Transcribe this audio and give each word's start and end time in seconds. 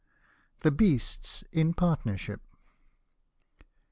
THE 0.61 0.71
BEASTS 0.71 1.43
IN 1.51 1.75
PARTNERSHIP. 1.75 2.41